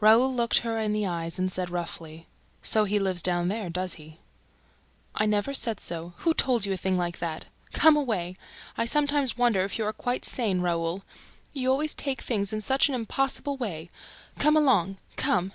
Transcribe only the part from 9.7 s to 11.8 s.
you are quite sane, Raoul... You